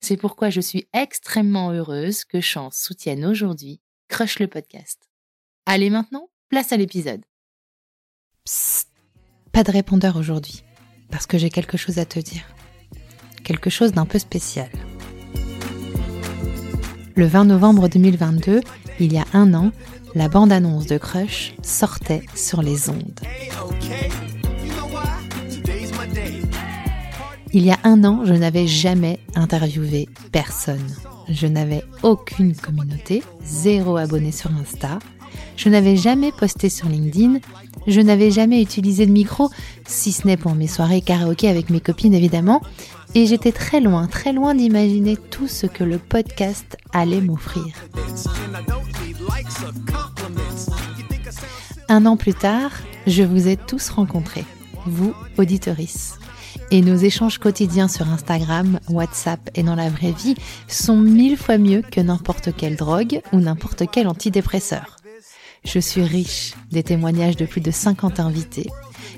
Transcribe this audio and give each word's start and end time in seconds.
C'est 0.00 0.16
pourquoi 0.16 0.48
je 0.50 0.60
suis 0.60 0.88
extrêmement 0.92 1.70
heureuse 1.72 2.24
que 2.24 2.40
Chance 2.40 2.76
soutienne 2.76 3.24
aujourd'hui 3.24 3.80
Crush 4.08 4.38
le 4.38 4.48
podcast. 4.48 4.98
Allez 5.66 5.90
maintenant, 5.90 6.30
place 6.48 6.72
à 6.72 6.76
l'épisode. 6.76 7.20
Psst, 8.44 8.88
pas 9.52 9.62
de 9.62 9.70
répondeur 9.70 10.16
aujourd'hui, 10.16 10.64
parce 11.10 11.26
que 11.26 11.38
j'ai 11.38 11.50
quelque 11.50 11.76
chose 11.76 11.98
à 11.98 12.06
te 12.06 12.18
dire. 12.18 12.44
Quelque 13.44 13.70
chose 13.70 13.92
d'un 13.92 14.06
peu 14.06 14.18
spécial. 14.18 14.70
Le 17.14 17.26
20 17.26 17.44
novembre 17.44 17.88
2022, 17.88 18.62
il 19.00 19.12
y 19.12 19.18
a 19.18 19.26
un 19.34 19.52
an, 19.52 19.70
la 20.14 20.28
bande-annonce 20.28 20.86
de 20.86 20.96
Crush 20.96 21.54
sortait 21.62 22.22
sur 22.34 22.62
les 22.62 22.88
ondes. 22.88 23.20
Il 27.52 27.64
y 27.64 27.72
a 27.72 27.78
un 27.82 28.04
an, 28.04 28.24
je 28.24 28.32
n'avais 28.32 28.68
jamais 28.68 29.18
interviewé 29.34 30.08
personne. 30.30 30.86
Je 31.28 31.48
n'avais 31.48 31.82
aucune 32.04 32.54
communauté, 32.54 33.24
zéro 33.44 33.96
abonné 33.96 34.30
sur 34.30 34.52
Insta. 34.52 35.00
Je 35.56 35.68
n'avais 35.68 35.96
jamais 35.96 36.30
posté 36.30 36.68
sur 36.68 36.88
LinkedIn. 36.88 37.40
Je 37.88 38.00
n'avais 38.00 38.30
jamais 38.30 38.62
utilisé 38.62 39.04
de 39.04 39.10
micro, 39.10 39.50
si 39.84 40.12
ce 40.12 40.28
n'est 40.28 40.36
pour 40.36 40.54
mes 40.54 40.68
soirées 40.68 41.00
karaoké 41.00 41.48
avec 41.48 41.70
mes 41.70 41.80
copines 41.80 42.14
évidemment. 42.14 42.62
Et 43.16 43.26
j'étais 43.26 43.52
très 43.52 43.80
loin, 43.80 44.06
très 44.06 44.32
loin 44.32 44.54
d'imaginer 44.54 45.16
tout 45.16 45.48
ce 45.48 45.66
que 45.66 45.82
le 45.82 45.98
podcast 45.98 46.76
allait 46.92 47.20
m'offrir. 47.20 47.74
Un 51.88 52.06
an 52.06 52.16
plus 52.16 52.34
tard, 52.34 52.70
je 53.08 53.24
vous 53.24 53.48
ai 53.48 53.56
tous 53.56 53.88
rencontrés, 53.88 54.44
vous, 54.86 55.14
auditoris 55.36 56.14
et 56.70 56.82
nos 56.82 56.96
échanges 56.96 57.38
quotidiens 57.38 57.88
sur 57.88 58.08
Instagram, 58.08 58.80
WhatsApp 58.88 59.50
et 59.54 59.62
dans 59.62 59.74
la 59.74 59.88
vraie 59.88 60.12
vie 60.12 60.34
sont 60.68 60.96
mille 60.96 61.36
fois 61.36 61.58
mieux 61.58 61.82
que 61.82 62.00
n'importe 62.00 62.54
quelle 62.56 62.76
drogue 62.76 63.20
ou 63.32 63.40
n'importe 63.40 63.84
quel 63.90 64.08
antidépresseur. 64.08 64.96
Je 65.64 65.78
suis 65.78 66.02
riche 66.02 66.54
des 66.70 66.82
témoignages 66.82 67.36
de 67.36 67.44
plus 67.44 67.60
de 67.60 67.70
50 67.70 68.20
invités. 68.20 68.68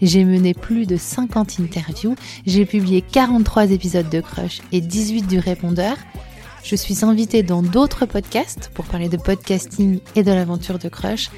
J'ai 0.00 0.24
mené 0.24 0.54
plus 0.54 0.86
de 0.86 0.96
50 0.96 1.60
interviews, 1.60 2.16
j'ai 2.46 2.64
publié 2.64 3.02
43 3.02 3.70
épisodes 3.72 4.08
de 4.08 4.20
Crush 4.20 4.60
et 4.72 4.80
18 4.80 5.26
du 5.26 5.38
répondeur. 5.38 5.96
Je 6.62 6.76
suis 6.76 7.04
invitée 7.04 7.42
dans 7.42 7.62
d'autres 7.62 8.06
podcasts 8.06 8.70
pour 8.74 8.84
parler 8.86 9.08
de 9.08 9.16
podcasting 9.16 10.00
et 10.14 10.22
de 10.22 10.32
l'aventure 10.32 10.78
de 10.78 10.88
Crush 10.88 11.30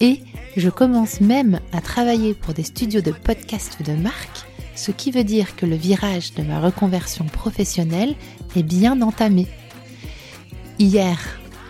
et 0.00 0.20
je 0.56 0.68
commence 0.68 1.20
même 1.20 1.60
à 1.72 1.80
travailler 1.80 2.34
pour 2.34 2.54
des 2.54 2.64
studios 2.64 3.00
de 3.00 3.12
podcast 3.12 3.82
de 3.82 3.92
marque 3.92 4.46
ce 4.74 4.90
qui 4.90 5.10
veut 5.10 5.24
dire 5.24 5.56
que 5.56 5.66
le 5.66 5.76
virage 5.76 6.34
de 6.34 6.42
ma 6.42 6.60
reconversion 6.60 7.24
professionnelle 7.26 8.14
est 8.56 8.62
bien 8.62 9.00
entamé. 9.02 9.46
Hier, 10.78 11.18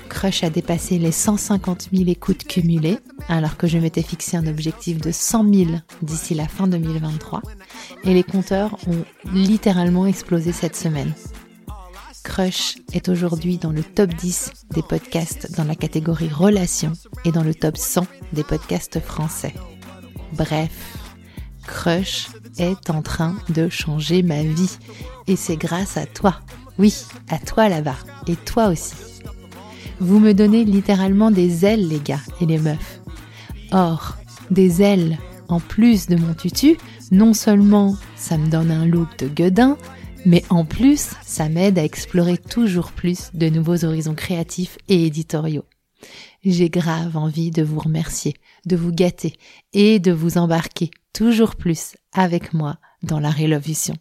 Crush 0.09 0.45
a 0.45 0.51
dépassé 0.51 0.99
les 0.99 1.13
150 1.13 1.89
000 1.93 2.09
écoutes 2.09 2.45
cumulées, 2.45 2.99
alors 3.29 3.57
que 3.57 3.67
je 3.67 3.79
m'étais 3.79 4.03
fixé 4.03 4.37
un 4.37 4.47
objectif 4.47 4.99
de 4.99 5.11
100 5.11 5.53
000 5.53 5.71
d'ici 6.03 6.35
la 6.35 6.49
fin 6.49 6.67
2023, 6.67 7.43
et 8.05 8.15
les 8.15 8.23
compteurs 8.23 8.77
ont 8.87 9.05
littéralement 9.33 10.07
explosé 10.07 10.53
cette 10.53 10.77
semaine. 10.77 11.13
Crush 12.23 12.77
est 12.95 13.09
aujourd'hui 13.09 13.59
dans 13.59 13.71
le 13.71 13.83
top 13.83 14.15
10 14.15 14.51
des 14.71 14.83
podcasts 14.83 15.55
dans 15.57 15.65
la 15.65 15.75
catégorie 15.75 16.31
relations 16.31 16.95
et 17.25 17.33
dans 17.33 17.43
le 17.43 17.55
top 17.55 17.77
100 17.77 18.07
des 18.33 18.45
podcasts 18.45 18.99
français. 18.99 19.53
Bref, 20.33 21.04
Crush 21.67 22.29
est 22.59 22.91
en 22.91 23.03
train 23.03 23.35
de 23.49 23.69
changer 23.69 24.23
ma 24.23 24.43
vie. 24.43 24.79
Et 25.27 25.37
c'est 25.37 25.57
grâce 25.57 25.97
à 25.97 26.07
toi. 26.07 26.41
Oui, 26.79 26.95
à 27.29 27.39
toi 27.39 27.69
là-bas. 27.69 27.97
Et 28.27 28.37
toi 28.37 28.69
aussi. 28.69 28.95
Vous 30.01 30.19
me 30.19 30.35
donnez 30.35 30.65
littéralement 30.65 31.31
des 31.31 31.65
ailes, 31.65 31.89
les 31.89 32.01
gars 32.01 32.21
et 32.41 32.47
les 32.47 32.59
meufs. 32.59 33.01
Or, 33.71 34.17
des 34.51 34.83
ailes 34.83 35.19
en 35.49 35.61
plus 35.61 36.07
de 36.07 36.17
mon 36.17 36.35
tutu, 36.35 36.77
non 37.11 37.35
seulement 37.35 37.97
ça 38.17 38.39
me 38.39 38.49
donne 38.49 38.71
un 38.71 38.87
look 38.87 39.09
de 39.19 39.29
gueudin, 39.29 39.77
mais 40.27 40.43
en 40.49 40.65
plus, 40.65 41.11
ça 41.23 41.49
m'aide 41.49 41.79
à 41.79 41.85
explorer 41.85 42.39
toujours 42.39 42.93
plus 42.93 43.31
de 43.35 43.49
nouveaux 43.49 43.85
horizons 43.85 44.15
créatifs 44.15 44.79
et 44.89 45.07
éditoriaux. 45.07 45.65
J'ai 46.45 46.71
grave 46.71 47.17
envie 47.17 47.51
de 47.51 47.63
vous 47.63 47.81
remercier, 47.81 48.35
de 48.67 48.77
vous 48.77 48.93
gâter 48.93 49.35
et 49.73 49.99
de 49.99 50.13
vous 50.13 50.39
embarquer 50.39 50.91
toujours 51.13 51.57
plus 51.57 51.97
avec 52.13 52.53
moi 52.53 52.79
dans 53.03 53.21
la 53.21 53.31
révolution. 53.31 53.95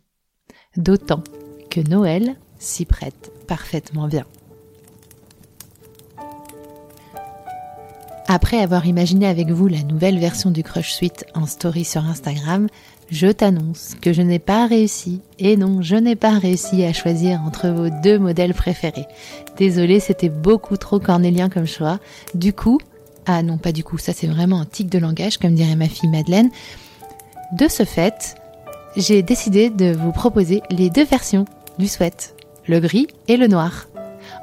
D'autant 0.77 1.23
que 1.69 1.81
Noël 1.81 2.35
s'y 2.59 2.85
prête 2.85 3.31
parfaitement 3.47 4.07
bien. 4.07 4.25
Après 8.27 8.59
avoir 8.59 8.85
imaginé 8.85 9.27
avec 9.27 9.49
vous 9.49 9.67
la 9.67 9.83
nouvelle 9.83 10.17
version 10.17 10.49
du 10.49 10.63
Crush 10.63 10.93
Suite 10.93 11.25
en 11.33 11.45
story 11.45 11.83
sur 11.83 12.05
Instagram, 12.05 12.67
je 13.09 13.27
t'annonce 13.27 13.95
que 14.01 14.13
je 14.13 14.21
n'ai 14.21 14.39
pas 14.39 14.65
réussi, 14.65 15.21
et 15.39 15.57
non, 15.57 15.81
je 15.81 15.95
n'ai 15.95 16.15
pas 16.15 16.39
réussi 16.39 16.83
à 16.83 16.93
choisir 16.93 17.41
entre 17.45 17.67
vos 17.69 17.89
deux 18.01 18.17
modèles 18.17 18.53
préférés. 18.53 19.07
Désolée, 19.57 19.99
c'était 19.99 20.29
beaucoup 20.29 20.77
trop 20.77 20.99
cornélien 20.99 21.49
comme 21.49 21.67
choix. 21.67 21.99
Du 22.33 22.53
coup, 22.53 22.79
ah 23.25 23.43
non, 23.43 23.57
pas 23.57 23.73
du 23.73 23.83
coup, 23.83 23.97
ça 23.97 24.13
c'est 24.13 24.27
vraiment 24.27 24.61
un 24.61 24.65
tic 24.65 24.89
de 24.89 24.99
langage, 24.99 25.37
comme 25.37 25.53
dirait 25.53 25.75
ma 25.75 25.89
fille 25.89 26.09
Madeleine. 26.09 26.49
De 27.51 27.67
ce 27.67 27.83
fait, 27.83 28.35
j'ai 28.95 29.21
décidé 29.21 29.69
de 29.69 29.91
vous 29.91 30.11
proposer 30.11 30.61
les 30.71 30.89
deux 30.89 31.05
versions 31.05 31.45
du 31.77 31.87
sweat, 31.87 32.35
le 32.67 32.79
gris 32.79 33.07
et 33.27 33.37
le 33.37 33.47
noir. 33.47 33.87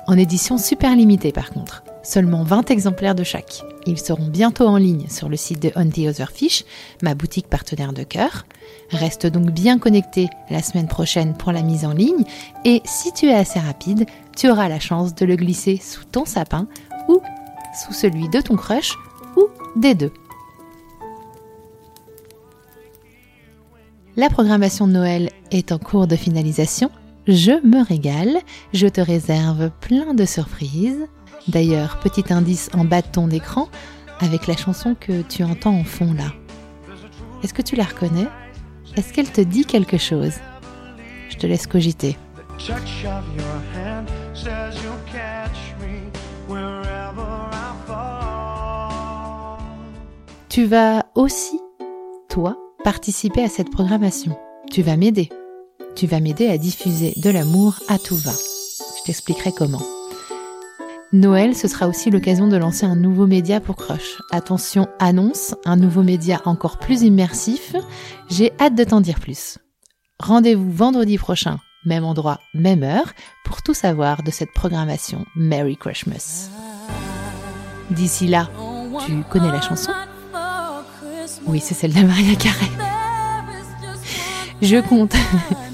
En 0.06 0.18
édition 0.18 0.58
super 0.58 0.94
limitée 0.94 1.32
par 1.32 1.50
contre, 1.50 1.82
seulement 2.02 2.42
20 2.42 2.70
exemplaires 2.70 3.14
de 3.14 3.24
chaque. 3.24 3.62
Ils 3.86 3.98
seront 3.98 4.26
bientôt 4.26 4.66
en 4.66 4.76
ligne 4.76 5.06
sur 5.08 5.28
le 5.28 5.36
site 5.36 5.60
de 5.60 5.72
On 5.76 5.88
the 5.88 6.30
Fish, 6.32 6.64
ma 7.02 7.14
boutique 7.14 7.48
partenaire 7.48 7.92
de 7.92 8.02
cœur. 8.02 8.44
Reste 8.90 9.26
donc 9.26 9.50
bien 9.50 9.78
connecté 9.78 10.28
la 10.50 10.62
semaine 10.62 10.88
prochaine 10.88 11.34
pour 11.34 11.52
la 11.52 11.62
mise 11.62 11.84
en 11.84 11.92
ligne 11.92 12.24
et 12.64 12.82
si 12.84 13.12
tu 13.12 13.26
es 13.26 13.34
assez 13.34 13.58
rapide, 13.58 14.06
tu 14.36 14.50
auras 14.50 14.68
la 14.68 14.80
chance 14.80 15.14
de 15.14 15.24
le 15.24 15.36
glisser 15.36 15.80
sous 15.82 16.04
ton 16.04 16.24
sapin 16.24 16.66
ou 17.08 17.20
sous 17.84 17.92
celui 17.92 18.28
de 18.28 18.40
ton 18.40 18.56
crush 18.56 18.96
ou 19.36 19.46
des 19.76 19.94
deux. 19.94 20.12
La 24.16 24.28
programmation 24.28 24.86
de 24.86 24.92
Noël 24.92 25.30
est 25.50 25.72
en 25.72 25.78
cours 25.78 26.06
de 26.06 26.16
finalisation 26.16 26.90
je 27.26 27.52
me 27.66 27.84
régale, 27.84 28.38
je 28.72 28.86
te 28.86 29.00
réserve 29.00 29.70
plein 29.80 30.14
de 30.14 30.24
surprises. 30.24 31.06
D'ailleurs, 31.48 32.00
petit 32.00 32.32
indice 32.32 32.70
en 32.74 32.84
bas 32.84 33.02
de 33.02 33.08
ton 33.08 33.30
écran 33.30 33.68
avec 34.20 34.46
la 34.46 34.56
chanson 34.56 34.94
que 34.98 35.22
tu 35.22 35.42
entends 35.42 35.74
en 35.74 35.84
fond 35.84 36.12
là. 36.12 36.32
Est-ce 37.42 37.54
que 37.54 37.62
tu 37.62 37.76
la 37.76 37.84
reconnais? 37.84 38.26
Est-ce 38.96 39.12
qu'elle 39.12 39.30
te 39.30 39.40
dit 39.40 39.64
quelque 39.64 39.96
chose? 39.96 40.34
Je 41.28 41.36
te 41.36 41.46
laisse 41.46 41.66
cogiter. 41.66 42.16
Tu 50.48 50.64
vas 50.64 51.06
aussi, 51.14 51.60
toi, 52.28 52.58
participer 52.82 53.44
à 53.44 53.48
cette 53.48 53.70
programmation. 53.70 54.36
Tu 54.70 54.82
vas 54.82 54.96
m'aider. 54.96 55.30
Tu 55.94 56.06
vas 56.06 56.20
m'aider 56.20 56.48
à 56.48 56.58
diffuser 56.58 57.12
de 57.16 57.30
l'amour 57.30 57.74
à 57.88 57.98
tout 57.98 58.16
va. 58.16 58.32
Je 58.32 59.04
t'expliquerai 59.04 59.52
comment. 59.52 59.82
Noël, 61.12 61.56
ce 61.56 61.66
sera 61.66 61.88
aussi 61.88 62.10
l'occasion 62.10 62.46
de 62.46 62.56
lancer 62.56 62.86
un 62.86 62.94
nouveau 62.94 63.26
média 63.26 63.60
pour 63.60 63.76
Crush. 63.76 64.18
Attention, 64.30 64.88
annonce, 65.00 65.54
un 65.64 65.76
nouveau 65.76 66.02
média 66.02 66.40
encore 66.44 66.78
plus 66.78 67.02
immersif. 67.02 67.74
J'ai 68.28 68.52
hâte 68.60 68.76
de 68.76 68.84
t'en 68.84 69.00
dire 69.00 69.18
plus. 69.18 69.58
Rendez-vous 70.20 70.70
vendredi 70.70 71.18
prochain, 71.18 71.58
même 71.84 72.04
endroit, 72.04 72.38
même 72.54 72.84
heure, 72.84 73.12
pour 73.44 73.62
tout 73.62 73.74
savoir 73.74 74.22
de 74.22 74.30
cette 74.30 74.52
programmation 74.52 75.26
Merry 75.34 75.76
Christmas. 75.76 76.48
D'ici 77.90 78.28
là, 78.28 78.48
tu 79.04 79.22
connais 79.28 79.50
la 79.50 79.60
chanson? 79.60 79.90
Oui, 81.46 81.58
c'est 81.58 81.74
celle 81.74 81.92
de 81.92 82.02
Maria 82.02 82.36
Carré. 82.36 82.66
Je 84.62 84.76
compte. 84.76 85.14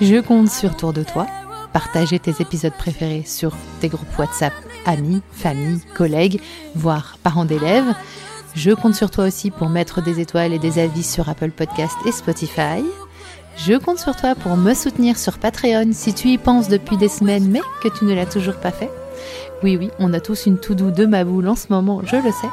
Je 0.00 0.20
compte 0.20 0.50
sur 0.50 0.76
Tour 0.76 0.92
de 0.92 1.04
toi. 1.04 1.26
Partager 1.72 2.18
tes 2.18 2.34
épisodes 2.40 2.72
préférés 2.76 3.22
sur 3.24 3.52
tes 3.80 3.88
groupes 3.88 4.18
WhatsApp, 4.18 4.52
amis, 4.86 5.22
famille, 5.32 5.80
collègues, 5.94 6.40
voire 6.74 7.16
parents 7.22 7.44
d'élèves. 7.44 7.94
Je 8.54 8.72
compte 8.72 8.94
sur 8.94 9.10
toi 9.10 9.24
aussi 9.24 9.50
pour 9.50 9.68
mettre 9.68 10.02
des 10.02 10.20
étoiles 10.20 10.52
et 10.52 10.58
des 10.58 10.78
avis 10.78 11.02
sur 11.02 11.28
Apple 11.28 11.50
Podcast 11.50 11.96
et 12.06 12.12
Spotify. 12.12 12.84
Je 13.56 13.74
compte 13.74 13.98
sur 13.98 14.16
toi 14.16 14.34
pour 14.34 14.56
me 14.56 14.74
soutenir 14.74 15.16
sur 15.16 15.38
Patreon 15.38 15.90
si 15.92 16.12
tu 16.12 16.28
y 16.28 16.38
penses 16.38 16.68
depuis 16.68 16.96
des 16.96 17.08
semaines 17.08 17.48
mais 17.48 17.60
que 17.82 17.88
tu 17.88 18.04
ne 18.04 18.14
l'as 18.14 18.26
toujours 18.26 18.56
pas 18.56 18.72
fait. 18.72 18.90
Oui, 19.62 19.76
oui, 19.76 19.90
on 19.98 20.12
a 20.12 20.20
tous 20.20 20.46
une 20.46 20.58
to-do 20.58 20.90
de 20.90 21.06
ma 21.06 21.24
boule 21.24 21.48
en 21.48 21.56
ce 21.56 21.66
moment, 21.70 22.02
je 22.04 22.16
le 22.16 22.32
sais. 22.32 22.50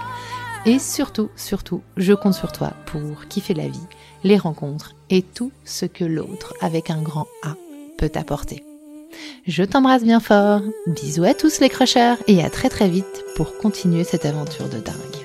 Et 0.66 0.78
surtout, 0.78 1.30
surtout, 1.36 1.82
je 1.98 2.14
compte 2.14 2.36
sur 2.36 2.52
toi 2.52 2.74
pour 2.86 3.26
kiffer 3.28 3.56
la 3.56 3.68
vie, 3.68 3.88
les 4.24 4.38
rencontres 4.38 4.94
et 5.10 5.24
tout 5.24 5.52
ce 5.66 5.86
que 5.88 6.06
l'autre, 6.06 6.54
avec 6.62 6.92
un 6.92 7.02
grand 7.02 7.28
A, 7.42 7.56
peut 7.98 8.10
t'apporter. 8.10 8.64
Je 9.48 9.64
t'embrasse 9.64 10.04
bien 10.04 10.20
fort, 10.20 10.62
bisous 10.86 11.24
à 11.24 11.34
tous 11.34 11.60
les 11.60 11.70
crocheurs 11.70 12.18
et 12.28 12.44
à 12.44 12.50
très 12.52 12.70
très 12.70 12.90
vite 12.90 13.26
pour 13.36 13.58
continuer 13.58 14.04
cette 14.04 14.26
aventure 14.26 14.70
de 14.70 14.80
dingue. 14.80 15.21